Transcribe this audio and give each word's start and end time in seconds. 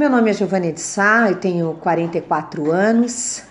Meu 0.00 0.08
nome 0.08 0.30
é 0.30 0.32
Giovanni 0.32 0.72
de 0.72 0.80
Sá, 0.80 1.28
eu 1.28 1.36
tenho 1.36 1.74
44 1.74 2.72
anos, 2.72 3.42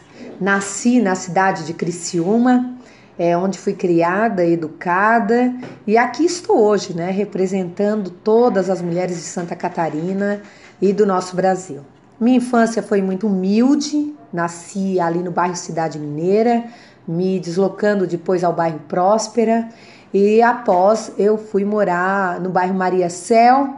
nasci 0.41 0.99
na 0.99 1.13
cidade 1.13 1.63
de 1.63 1.75
Criciúma, 1.75 2.73
é, 3.19 3.37
onde 3.37 3.59
fui 3.59 3.73
criada, 3.73 4.43
educada, 4.43 5.53
e 5.85 5.95
aqui 5.95 6.25
estou 6.25 6.57
hoje, 6.59 6.95
né, 6.95 7.11
representando 7.11 8.09
todas 8.09 8.67
as 8.67 8.81
mulheres 8.81 9.17
de 9.17 9.21
Santa 9.21 9.55
Catarina 9.55 10.41
e 10.81 10.91
do 10.91 11.05
nosso 11.05 11.35
Brasil. 11.35 11.81
Minha 12.19 12.37
infância 12.37 12.81
foi 12.81 12.99
muito 12.99 13.27
humilde, 13.27 14.15
nasci 14.33 14.99
ali 14.99 15.19
no 15.19 15.29
bairro 15.29 15.55
Cidade 15.55 15.99
Mineira, 15.99 16.63
me 17.07 17.39
deslocando 17.39 18.07
depois 18.07 18.43
ao 18.43 18.53
bairro 18.53 18.79
Próspera, 18.87 19.69
e 20.11 20.41
após 20.41 21.11
eu 21.15 21.37
fui 21.37 21.63
morar 21.63 22.39
no 22.39 22.49
bairro 22.49 22.73
Maria 22.73 23.07
Céu, 23.07 23.77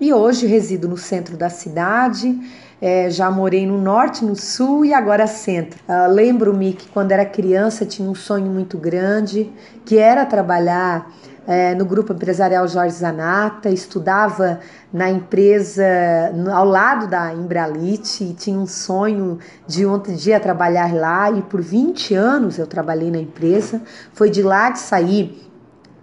e 0.00 0.12
hoje 0.12 0.46
resido 0.46 0.88
no 0.88 0.96
centro 0.96 1.36
da 1.36 1.48
cidade. 1.48 2.38
É, 2.80 3.08
já 3.08 3.30
morei 3.30 3.66
no 3.66 3.80
norte, 3.80 4.22
no 4.24 4.36
sul 4.36 4.84
e 4.84 4.92
agora 4.92 5.26
centro. 5.26 5.78
Uh, 5.88 6.12
Lembro-me 6.12 6.74
que 6.74 6.86
quando 6.88 7.12
era 7.12 7.24
criança 7.24 7.86
tinha 7.86 8.08
um 8.08 8.14
sonho 8.14 8.46
muito 8.46 8.76
grande, 8.76 9.50
que 9.84 9.96
era 9.96 10.26
trabalhar 10.26 11.10
é, 11.46 11.74
no 11.74 11.84
grupo 11.84 12.12
empresarial 12.12 12.66
Jorge 12.66 12.96
Zanata, 12.96 13.70
estudava 13.70 14.60
na 14.92 15.08
empresa 15.08 15.84
ao 16.52 16.64
lado 16.64 17.06
da 17.06 17.32
Embralite 17.32 18.24
e 18.24 18.34
tinha 18.34 18.58
um 18.58 18.66
sonho 18.66 19.38
de 19.66 19.86
um 19.86 19.98
dia 19.98 20.40
trabalhar 20.40 20.92
lá 20.92 21.30
e 21.30 21.42
por 21.42 21.62
20 21.62 22.14
anos 22.14 22.58
eu 22.58 22.66
trabalhei 22.66 23.10
na 23.10 23.18
empresa. 23.18 23.80
Foi 24.12 24.28
de 24.28 24.42
lá 24.42 24.72
que 24.72 24.80
saí 24.80 25.46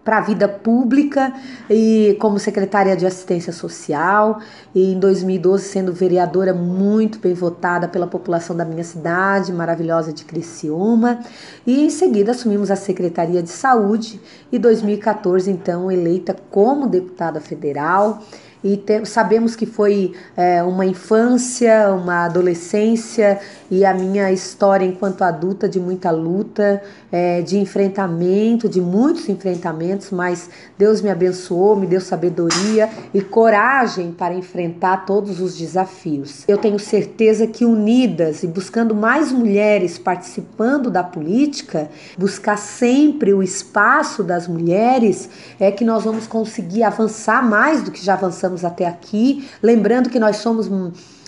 para 0.03 0.17
a 0.17 0.21
vida 0.21 0.47
pública 0.47 1.33
e 1.69 2.17
como 2.19 2.37
secretária 2.37 2.95
de 2.95 3.05
assistência 3.05 3.53
social. 3.53 4.39
E 4.75 4.93
em 4.93 4.99
2012 4.99 5.63
sendo 5.65 5.93
vereadora 5.93 6.53
muito 6.53 7.19
bem 7.19 7.33
votada 7.33 7.87
pela 7.87 8.07
população 8.07 8.55
da 8.55 8.65
minha 8.65 8.83
cidade 8.83 9.53
maravilhosa 9.53 10.11
de 10.11 10.25
Criciúma. 10.25 11.19
E 11.65 11.85
em 11.85 11.89
seguida 11.89 12.31
assumimos 12.31 12.69
a 12.69 12.75
secretaria 12.75 13.41
de 13.41 13.49
saúde. 13.49 14.19
E 14.51 14.59
2014 14.59 15.49
então 15.49 15.91
eleita 15.91 16.35
como 16.49 16.87
deputada 16.87 17.39
federal 17.39 18.21
e 18.63 18.77
te, 18.77 19.05
sabemos 19.05 19.55
que 19.55 19.65
foi 19.65 20.13
é, 20.37 20.63
uma 20.63 20.85
infância, 20.85 21.89
uma 21.89 22.25
adolescência 22.25 23.39
e 23.69 23.83
a 23.83 23.93
minha 23.93 24.31
história 24.31 24.85
enquanto 24.85 25.23
adulta 25.23 25.67
de 25.67 25.79
muita 25.79 26.11
luta, 26.11 26.81
é, 27.11 27.41
de 27.41 27.57
enfrentamento, 27.57 28.69
de 28.69 28.79
muitos 28.79 29.27
enfrentamentos, 29.27 30.11
mas 30.11 30.49
Deus 30.77 31.01
me 31.01 31.09
abençoou, 31.09 31.75
me 31.75 31.87
deu 31.87 31.99
sabedoria 31.99 32.89
e 33.13 33.21
coragem 33.21 34.11
para 34.11 34.33
enfrentar 34.33 35.05
todos 35.05 35.41
os 35.41 35.57
desafios. 35.57 36.43
Eu 36.47 36.57
tenho 36.57 36.79
certeza 36.79 37.47
que 37.47 37.65
unidas 37.65 38.43
e 38.43 38.47
buscando 38.47 38.95
mais 38.95 39.31
mulheres 39.31 39.97
participando 39.97 40.89
da 40.89 41.03
política, 41.03 41.89
buscar 42.17 42.57
sempre 42.57 43.33
o 43.33 43.43
espaço 43.43 44.23
das 44.23 44.47
mulheres, 44.47 45.29
é 45.59 45.71
que 45.71 45.83
nós 45.83 46.03
vamos 46.03 46.27
conseguir 46.27 46.83
avançar 46.83 47.43
mais 47.43 47.81
do 47.81 47.91
que 47.91 48.03
já 48.03 48.13
avançamos 48.13 48.52
até 48.65 48.85
aqui. 48.85 49.47
Lembrando 49.61 50.09
que 50.09 50.19
nós 50.19 50.37
somos 50.37 50.69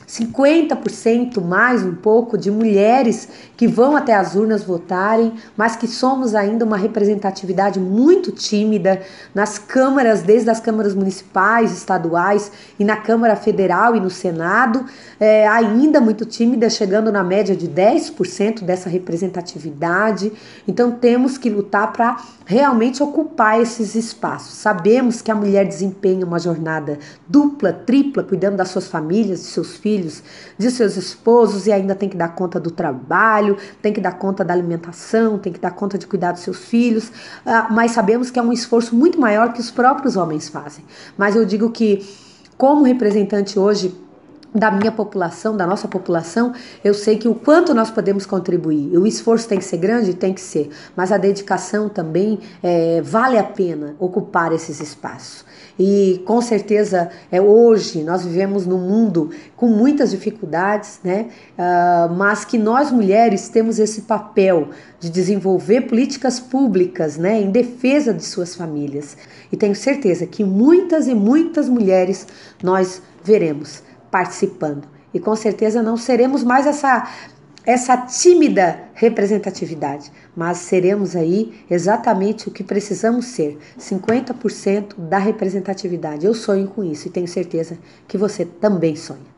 50% 0.08 1.42
mais 1.42 1.84
um 1.84 1.96
pouco 1.96 2.38
de 2.38 2.52
mulheres 2.52 3.28
que 3.58 3.68
vão 3.68 3.96
até 3.96 4.14
as 4.14 4.36
urnas 4.36 4.64
votarem, 4.64 5.34
mas 5.58 5.76
que 5.76 5.88
somos 5.88 6.36
ainda 6.36 6.64
uma 6.64 6.78
representatividade 6.78 7.80
muito 7.80 8.32
tímida 8.32 9.02
nas 9.34 9.58
câmaras, 9.58 10.22
desde 10.22 10.50
as 10.50 10.60
câmaras 10.60 10.94
municipais, 10.94 11.72
estaduais 11.72 12.52
e 12.78 12.84
na 12.84 12.98
Câmara 12.98 13.36
Federal 13.36 13.96
e 13.96 14.00
no 14.00 14.10
Senado, 14.10 14.86
é, 15.20 15.48
ainda 15.48 16.00
muito 16.00 16.26
tímida, 16.26 16.70
chegando 16.70 17.12
na 17.12 17.24
média 17.24 17.56
de 17.56 17.68
10% 17.68 18.64
dessa 18.64 18.90
representatividade. 18.90 20.32
Então 20.68 20.92
temos 20.92 21.38
que 21.38 21.50
lutar 21.50 21.92
para 21.92 22.18
realmente 22.46 23.02
ocupar 23.02 23.60
esses 23.60 23.96
espaços. 23.96 24.56
Sabemos 24.56 25.22
que 25.22 25.32
a 25.32 25.36
mulher 25.36 25.66
desempenha 25.66 26.26
uma 26.26 26.40
jornada 26.40 27.00
dupla, 27.28 27.74
tripla, 27.74 28.24
cuidando 28.24 28.58
das 28.58 28.70
suas 28.70 28.88
famílias, 28.88 29.40
de 29.40 29.46
seus 29.46 29.76
filhos 29.76 29.95
filhos, 29.96 30.24
de 30.58 30.70
seus 30.70 30.98
esposos 30.98 31.68
e 31.68 31.72
ainda 31.72 31.96
tem 31.96 32.10
que 32.10 32.18
dar 32.18 32.30
conta 32.30 32.60
do 32.60 32.72
trabalho, 32.72 33.58
tem 33.82 33.94
que 33.94 34.02
dar 34.02 34.14
conta 34.14 34.44
da 34.44 34.54
alimentação, 34.54 35.38
tem 35.38 35.54
que 35.54 35.60
dar 35.60 35.72
conta 35.72 35.98
de 35.98 36.06
cuidar 36.06 36.34
dos 36.34 36.42
seus 36.42 36.66
filhos, 36.66 37.12
ah, 37.46 37.68
mas 37.72 37.92
sabemos 37.92 38.30
que 38.30 38.40
é 38.40 38.42
um 38.42 38.52
esforço 38.52 38.96
muito 38.96 39.20
maior 39.20 39.54
que 39.54 39.60
os 39.60 39.72
próprios 39.72 40.16
homens 40.16 40.50
fazem. 40.50 40.84
Mas 41.18 41.36
eu 41.36 41.46
digo 41.46 41.70
que, 41.72 42.06
como 42.58 42.84
representante 42.84 43.58
hoje 43.58 43.96
da 44.56 44.72
minha 44.72 44.92
população, 44.92 45.58
da 45.58 45.68
nossa 45.68 45.88
população, 45.88 46.54
eu 46.82 46.94
sei 46.94 47.18
que 47.18 47.28
o 47.28 47.36
quanto 47.36 47.74
nós 47.74 47.92
podemos 47.92 48.26
contribuir. 48.26 48.98
O 48.98 49.06
esforço 49.06 49.50
tem 49.50 49.58
que 49.58 49.66
ser 49.66 49.78
grande? 49.78 50.14
Tem 50.14 50.34
que 50.34 50.40
ser, 50.40 50.70
mas 50.96 51.12
a 51.12 51.18
dedicação 51.18 51.90
também 51.90 52.40
é, 52.64 53.02
vale 53.02 53.38
a 53.38 53.44
pena 53.44 53.96
ocupar 54.00 54.54
esses 54.54 54.80
espaços. 54.80 55.44
E 55.78 56.24
com 56.26 56.42
certeza 56.42 57.10
é, 57.30 57.42
hoje 57.42 58.02
nós 58.02 58.24
vivemos 58.24 58.66
num 58.66 58.78
mundo 58.80 59.30
com 59.58 59.68
muitas 59.68 60.12
dificuldades, 60.12 61.02
né? 61.04 61.28
Uh, 61.58 62.14
mas 62.14 62.46
que 62.46 62.58
nós 62.58 62.92
mulheres 62.92 63.50
temos 63.50 63.78
esse 63.78 64.04
papel 64.04 64.70
de 65.02 65.10
desenvolver 65.10 65.82
políticas 65.82 66.40
públicas 66.40 67.18
né, 67.18 67.42
em 67.42 67.52
defesa 67.52 68.14
de 68.14 68.24
suas 68.24 68.56
famílias. 68.56 69.18
E 69.52 69.58
tenho 69.58 69.76
certeza 69.76 70.26
que 70.26 70.46
muitas 70.46 71.08
e 71.08 71.14
muitas 71.14 71.68
mulheres 71.68 72.26
nós 72.64 73.02
veremos 73.22 73.84
participando. 74.16 74.88
E 75.14 75.20
com 75.20 75.36
certeza 75.36 75.84
não 75.84 75.98
seremos 75.98 76.42
mais 76.42 76.66
essa 76.66 77.06
essa 77.66 77.98
tímida 77.98 78.80
representatividade, 78.94 80.12
mas 80.36 80.60
seremos 80.60 81.16
aí 81.16 81.66
exatamente 81.70 82.48
o 82.48 82.52
que 82.52 82.64
precisamos 82.64 83.26
ser, 83.26 83.58
50% 83.78 84.94
da 85.00 85.18
representatividade. 85.18 86.28
Eu 86.28 86.34
sonho 86.36 86.68
com 86.68 86.84
isso 86.84 87.08
e 87.08 87.12
tenho 87.12 87.28
certeza 87.28 87.78
que 88.08 88.20
você 88.20 88.46
também 88.46 88.96
sonha. 88.96 89.35